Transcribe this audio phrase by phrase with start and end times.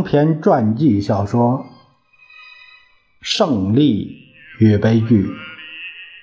[0.00, 1.58] 长篇传记小说
[3.20, 5.26] 《胜利与悲剧》，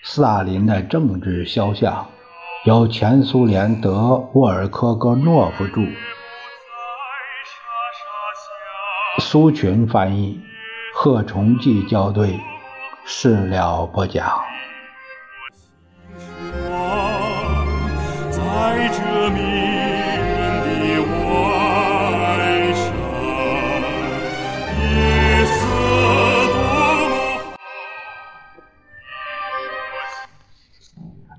[0.03, 2.07] 斯大林的政治肖像，
[2.65, 5.81] 由前苏联德沃尔科戈诺夫著，
[9.19, 10.41] 苏群翻译，
[10.95, 12.39] 贺崇济校对，
[13.05, 14.41] 事了不讲。
[18.31, 19.56] 在这迷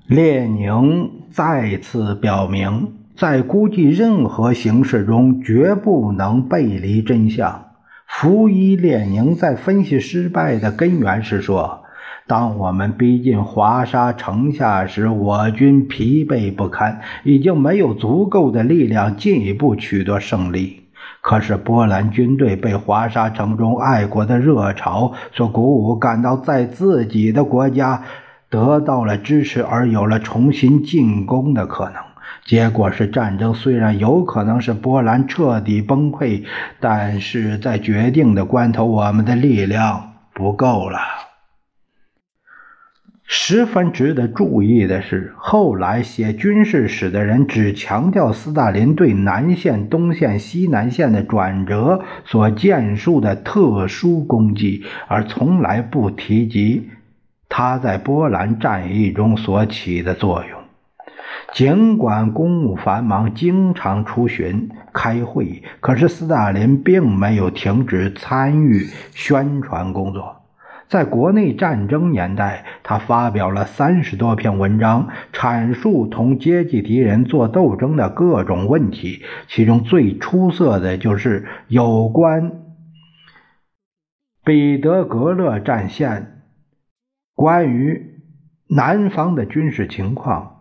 [0.09, 7.67] 列宁再次表明，在估计任何形势中绝不能背离真相。
[8.07, 11.83] 福伊列宁在分析失败的根源时说。
[12.25, 20.87] 当我们逼近华沙城下时，我军疲惫不堪，已经没有足够的力量进一步取得胜利。
[21.21, 28.01] 可是，波兰军队被华沙城中爱国的热潮所鼓舞，感到在自己的国家
[28.49, 31.95] 得到了支持，而有了重新进攻的可能。
[32.45, 36.43] 结果是，战争虽然有可能使波兰彻底崩溃，
[36.79, 40.99] 但是在决定的关头，我们的力量不够了。
[43.31, 56.89] 十分值得注意的是，后来写军事史的人只强调斯大林对南线、东线、西南线的转折所建树的特殊功绩，而从来不提及
[57.49, 60.59] 他在波兰战役中所起的作用。
[61.51, 70.35] 尽管公务繁忙，经常出巡、开会，可是斯大林并没有停止参与宣传工作。
[70.87, 79.23] 在国内战争年代，他发表了三十多篇文章，阐述同阶级敌人作斗争的各种问题。
[79.47, 82.51] 其中最出色的就是有关
[84.43, 86.38] 彼得格勒战线、
[87.39, 88.19] 关于
[88.67, 90.57] 南方的军事情况、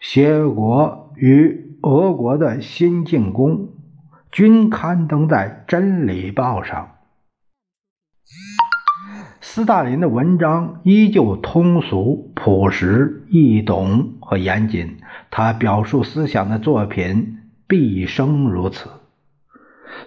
[0.00, 3.68] 协国与俄国的新进攻，
[4.32, 6.88] 均刊登在《真理报》上。
[9.40, 14.96] 斯大林的文章依旧通俗、朴实、易懂和严谨，
[15.30, 17.38] 他表述思想的作品
[17.68, 18.90] 毕生如此。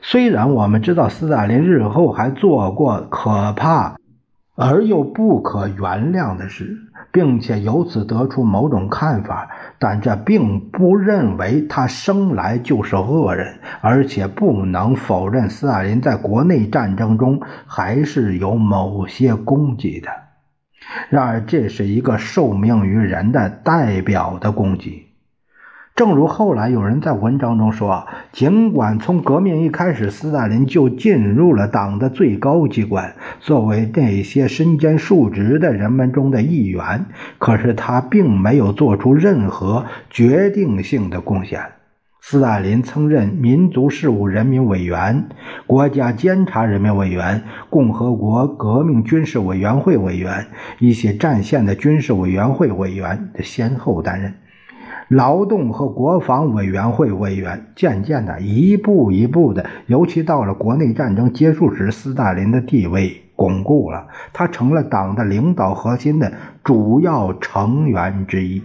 [0.02, 3.96] 虽然我们知道斯大林日后还做过可怕
[4.56, 6.78] 而又不可原谅的事，
[7.12, 9.50] 并且由此得出某种看法。
[9.78, 20.10] 但这并不认为他生来就是恶人，而且不能否认斯大林在国内战争中还是有某些功绩的。
[21.10, 25.05] 然而，这是一个受命于人的代表的功绩。
[25.96, 37.06] 正如后来有人在文章中说，尽管从革命一开始，斯大林就进入了党的最高机关，作为那些身兼数职的人们中的一员，
[37.40, 41.62] 可是他并没有做出任何决定性的贡献。
[42.20, 45.30] 斯大林曾任民族事务人民委员、
[45.66, 50.46] 国家监察人民委员、共和国革命军事委员会委员、
[50.80, 54.34] 一些战线的军事委员会委员的先后担任。
[55.08, 66.34] 劳动和国防委员会委员，渐渐的，一步一步的，尤其到了国内战争结束时，斯大林的地位巩固了，他成了党的领导核心的
[66.64, 68.64] 主要成员之一。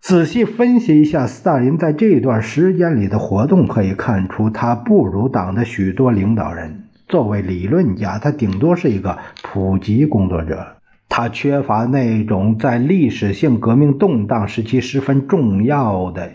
[0.00, 6.84] 仔细分析一下斯大林在这段时间里的活动，可以看出他不如党的许多领导人。
[7.08, 10.76] 作为理论家，他顶多是一个普及工作者。
[11.14, 16.32] 他缺乏那种在历史性革命动荡时期十分重要的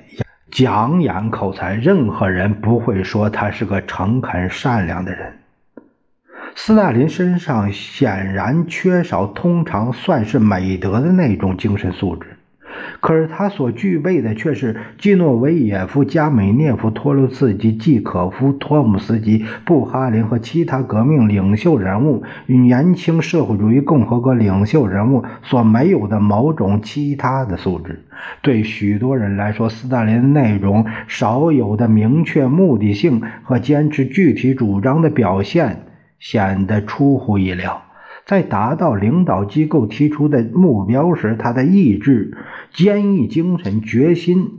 [0.51, 5.39] 讲演口才，任何人不会说他是个诚恳善良的人。
[6.55, 12.36] 斯大林身上显然缺少通常算是美德的那种精神素质。
[13.00, 28.03] 可是他所具备的却是基诺维耶夫、加美涅夫、托洛茨基、季可夫、托姆斯基、布哈林和其他革命领袖人物与年轻社会主义共和国领袖人物所没有的某种其他的素质。
[28.41, 35.84] 对许多人来说，斯大林那种少有的明确目的性和坚持具体主张的表现
[36.20, 37.86] 显得出乎意料。
[38.28, 42.38] 在达到领导机构提出的目标时，他的意志、
[42.74, 44.52] 坚毅精神、决心，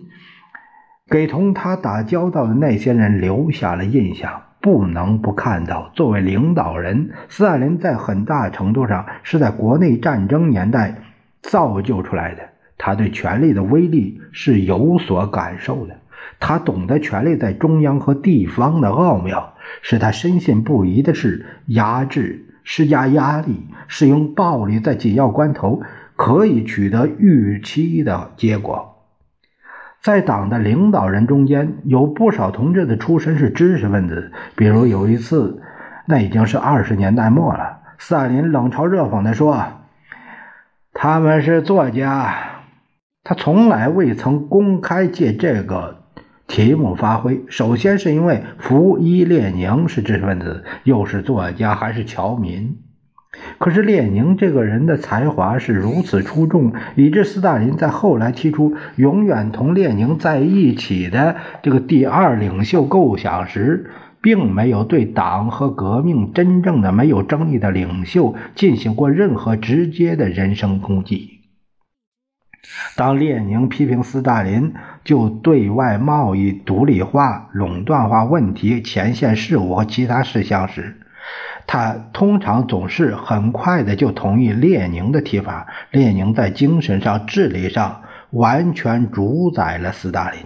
[1.11, 4.43] 给同他打交道的那些人留下了印象。
[4.61, 11.03] 不能不看到，作为领导人，斯大林在很大程度上是在国内战争年代
[11.43, 12.41] 造就出来的。
[12.77, 15.99] 他对权力的威力是有所感受的。
[16.41, 25.81] 他懂得权力在中央和地方的奥妙，使他深信不疑的是压制、施加压力、使用暴力，在紧要关头
[26.17, 29.07] 可以取得预期的结果。
[30.03, 34.33] 在党的领导人中间，有不少同志的出身是知识分子。
[34.55, 35.63] 比如有一次，
[36.05, 39.65] 那已经是二十年代末了，斯大林冷嘲热讽地说
[40.93, 42.35] ：“他们是作家。”
[43.25, 46.03] 他从来未曾公开借这个
[46.49, 47.45] 题目发挥。
[47.49, 52.79] 首先是因为福伊列宁是知识分子，又是作家，还是侨民。
[53.59, 63.91] 可是列宁这个人的才华是如此出众，以致斯大林在后来提出永远同列宁在一起的这个第二领袖构想时，
[64.23, 71.35] 并没有对党和革命真正的没有争议的领袖进行过任何直接的人身攻击。
[72.97, 74.75] 当列宁批评斯大林
[75.09, 81.01] 就对外贸易独立化、垄断化问题、前线事务和其他事项时，
[81.67, 85.67] 他通常总是很快的就同意列宁的提法。
[85.91, 88.03] 列宁在精神上、智力上
[88.33, 90.41] 完全主宰了斯大林。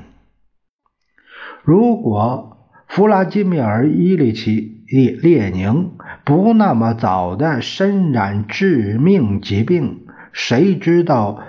[1.64, 5.90] 如果弗拉基米尔·伊里奇·列列宁
[6.24, 11.42] 不那么早的身染致命疾病，谁知道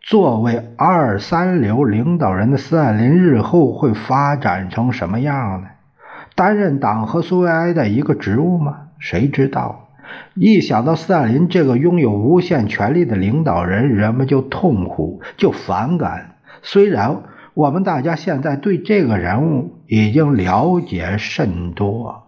[0.00, 5.68] 作为二三流领导人的斯大林日后会发展成什么样呢？
[6.34, 8.88] 担任党和苏维埃的一个职务吗？
[8.98, 9.88] 谁知道？
[10.34, 16.36] 一想到斯大林这个拥有无限权力的领导人，人们就痛苦，就反感。
[16.62, 17.22] 虽然
[17.54, 22.27] 我们大家现在对这个人物已经了解甚多，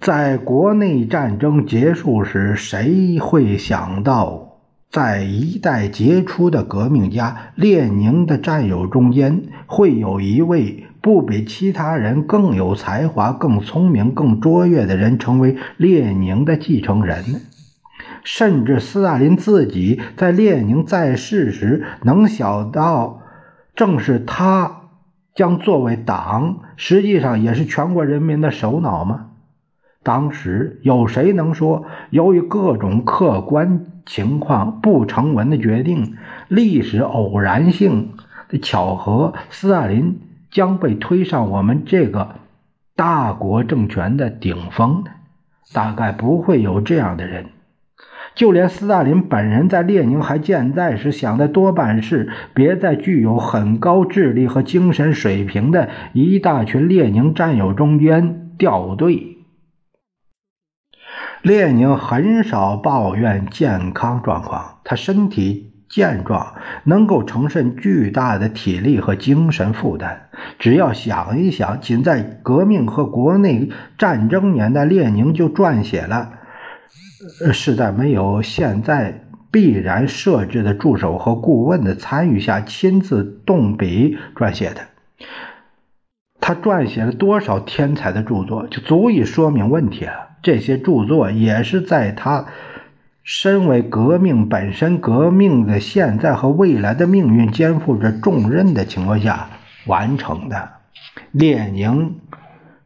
[0.00, 4.56] 在国内战争结束时，谁会想到，
[4.90, 10.86] 在一代杰出的革命家列宁的战友中间，会有一位？
[11.02, 17.38] 不比其他人更有才华、更聪明、更卓越的人成为列宁的继承人呢？
[18.24, 23.20] 甚至斯大林自己在列宁在世时，能想到
[23.74, 24.88] 正是他
[25.34, 29.26] 将作为党，实际上也是全国人民的首脑吗？
[30.02, 36.16] 当时有谁能说，由于各种客观情况不成文的决定、
[36.48, 38.12] 历史偶然性
[38.48, 40.18] 的巧合，斯大林？
[40.50, 42.36] 将被推上我们这个
[42.96, 45.12] 大国政权的顶峰的，
[45.72, 47.46] 大概不会有这样的人。
[48.34, 59.36] 就连斯大林本人在列宁还健在时想的，多半是别在具有很高智力和精神水平的一大群列宁战友中间掉队。
[61.42, 65.68] 列宁很少抱怨健康状况，他身体。
[65.90, 66.54] 健壮，
[66.84, 70.28] 能够承受巨大的体力和精神负担。
[70.60, 76.34] 只要想一想，仅在革命和国内战争年代，列宁就撰写了，
[77.52, 84.82] 是在没有现在必然设置的助手和顾问的参与下，亲自动笔撰写的。
[86.40, 90.29] 他撰写了多少天才的著作，就足以说明问题了。
[90.42, 92.46] 这些著作也是在他。
[93.22, 99.50] 身为革命本身，革命的现在和未来的命运肩负着重任的情况下
[99.86, 100.70] 完成的。
[101.30, 102.16] 列宁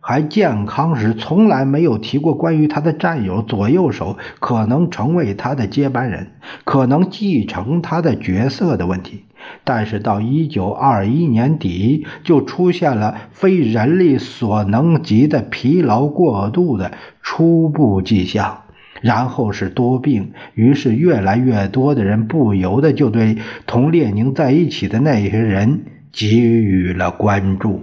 [0.07, 6.33] 还健康时，从来没有提过关于他的战友左右手可能成为他的接班人，
[6.65, 9.25] 可能继承他的角色的问题。
[9.65, 16.93] 但是到一九二一年底，就出现了非人力所能及的疲劳过度的
[17.23, 18.59] 初步迹象。
[19.01, 25.81] 然后是多病，于是越来越多的人不由得就对同列宁在一起的那些人
[26.13, 27.81] 给予了关注。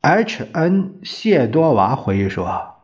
[0.00, 0.92] H.N.
[1.02, 2.76] 谢多娃回忆说：“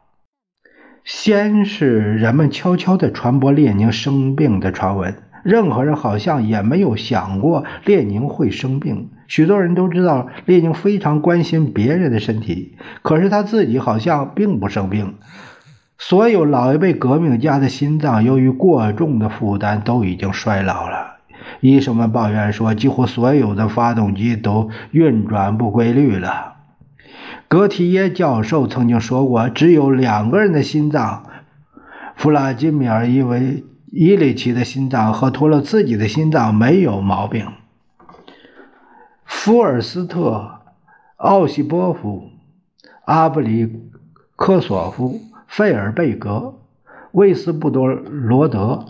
[1.05, 9.11] 先是人们悄悄地传播列宁生病的传闻。”任何人好像也没有想过列宁会生病。
[9.29, 15.15] 许多人都知道列宁非常关心别人的身体，可是他自己好像并不生病。
[15.97, 21.19] 所有老一辈革命家的心脏由于过重的负担都已经衰老了。
[21.61, 26.54] 医生们抱怨说，几乎所有的发动机都运转不规律了。
[27.49, 31.25] 格提耶教授曾经说过，只有两个人的心脏，
[32.17, 33.65] 弗拉基米尔因为。
[33.97, 37.47] 伊里奇的心脏和托洛茨基的心脏没有毛病。
[39.25, 40.63] 福尔斯特、
[41.17, 42.25] 奥西波夫、
[43.05, 43.73] 阿布里
[44.35, 46.57] 科索夫、费尔贝格、
[47.13, 48.85] 威斯布多罗德、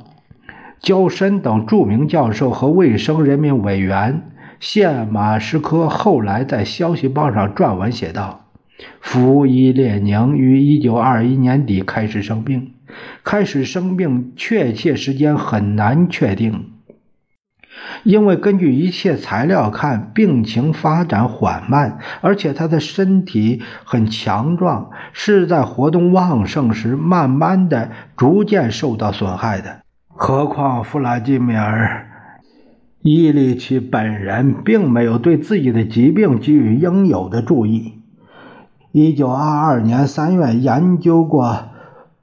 [0.80, 8.43] 焦申等著名教授和卫生人民委员谢马什科后来在《消息报》上撰文写道
[9.00, 12.72] ：“福伊列宁于1921年底开始生病，
[13.22, 16.70] 开始生病确切时间很难确定。”
[18.04, 29.80] 因为根据一切材料看，病情发展缓慢，而且他的身体很强壮，是在活动旺盛时慢慢的、逐渐受到损害的。
[30.08, 32.06] 何况弗拉基米尔·
[33.02, 37.94] 伊利奇本人并没有对自己的疾病给予应有的注意。
[38.96, 41.56] 一九二二年三月，研究过。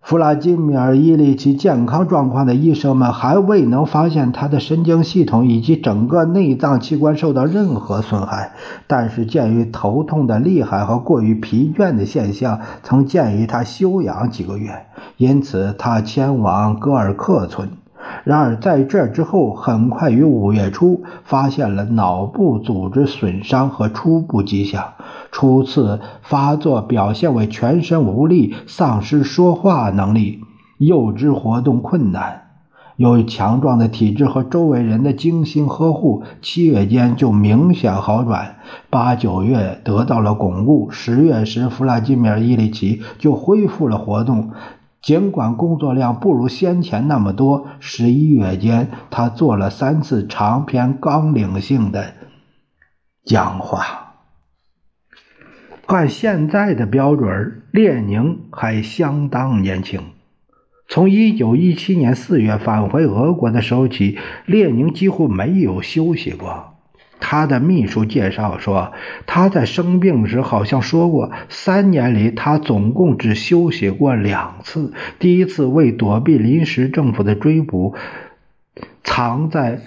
[0.01, 8.53] 弗拉基米尔·伊利奇健康状况的医生们还未能发现他的神经系统以及整个内脏器官受到任何损害，
[8.87, 14.85] 但是鉴于头痛的厉害和过于疲倦的现象，曾建议他休养几个月，
[15.17, 17.67] 因此他前往戈尔克村。
[18.23, 24.93] 然而，在这之后，很快于五月初发现了脑部组织损伤和初步迹象。
[25.31, 30.41] 初次发作表现为全身无力、丧失说话能力、
[30.77, 32.49] 右肢活动困难。
[32.97, 38.57] 由于强壮的体质和周围人的精心呵护，七月间就明显好转。
[38.91, 40.89] 八九月得到了巩固。
[40.91, 44.51] 十月时，弗拉基米尔·伊里奇就恢复了活动。
[45.01, 52.13] 尽管工作量不如先前那么多，十一月间他做了三次长篇纲领性的
[53.25, 54.13] 讲话。
[55.87, 60.01] 按现在的标准，列宁还相当年轻。
[60.87, 66.70] 从一九一七年四月返回俄国的时候起，列宁几乎没有休息过。
[67.21, 68.91] 他的秘书介绍说，
[69.25, 74.91] 他在生病时好像说过，三年里他总共只休息过两次。
[75.19, 77.95] 第一次为躲避临时政府的追捕，
[79.03, 79.79] 藏在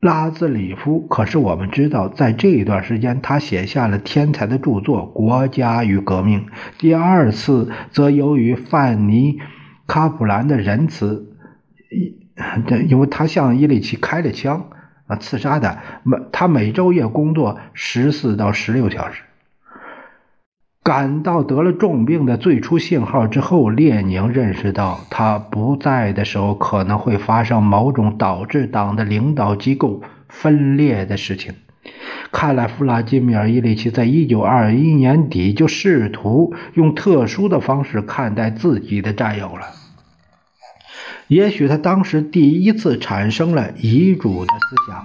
[0.00, 1.00] 拉兹里夫。
[1.00, 6.40] 可是我们知道，在这一段时间，他写下了天才的著作《国家与革命》。
[6.78, 9.32] 第二次则由于范尼·
[9.86, 11.34] 卡普兰的仁慈，
[11.90, 14.70] 因因为他向伊利奇开了枪。
[15.06, 19.22] 啊，刺杀的每他每周夜工作十四到十六小时。
[20.82, 31.54] 感到得了重病的最初信号之后，列宁认识到他不在的时候可能会发生某种导致党的领导机构分裂的事情。
[32.32, 39.83] 看来，弗拉基米尔·伊里奇在一九二一年底就试图用特殊的方式看待自己的战友了。
[41.28, 45.04] 也许他当时第一次产生了遗嘱的思想。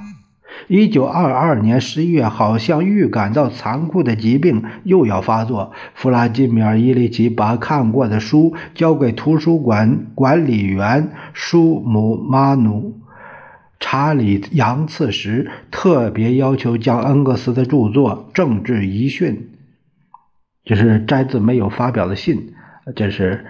[0.67, 12.99] 一九二二年十一月，好像预感到残酷的疾病又要发作，弗拉基米尔·伊里奇把看过的书交给图书馆管理员舒姆马努
[13.79, 19.49] 查理杨次时，特别要求将恩格斯的著作《政治遗训》，
[20.69, 22.53] 就是摘自没有发表的信，
[22.95, 23.45] 这是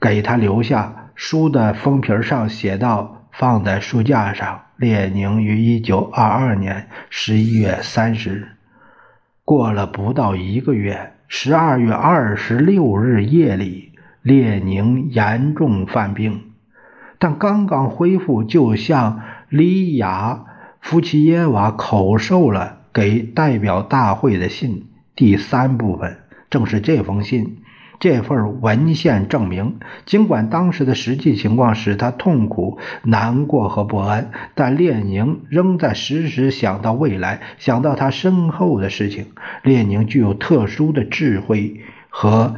[0.00, 1.03] 给他留下。
[1.14, 8.48] 书的封皮上写道：“放在书架上。”列宁于一九二二年十一月三十日，
[9.44, 16.50] 过了不到一个月，十二月二十六日夜里，列宁严重犯病，
[17.20, 20.44] 但刚刚恢复，就向里亚
[20.80, 24.88] 夫奇耶娃口授了给代表大会的信。
[25.14, 26.18] 第三部分
[26.50, 27.58] 正是这封信。
[28.00, 39.26] 这份文献证明，尽管当时的实际情况使他痛苦、难过和不安，但列宁仍在时时想到未来，想到他身后的事情。
[39.62, 42.56] 列宁具有特殊的智慧和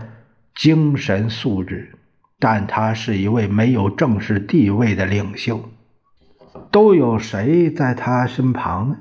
[0.54, 1.92] 精神素质，
[2.38, 5.60] 但他是一位没有正式地位的领袖。
[6.70, 8.96] 都有谁在他身旁呢？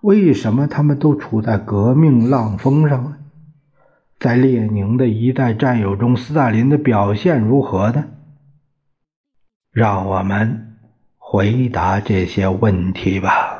[0.00, 3.16] 为什么他们都处在革命浪峰上呢？
[4.18, 8.04] 在列宁的一代战友中，斯大林的表现如何呢？
[9.70, 10.76] 让我们
[11.16, 13.57] 回答这些问题吧。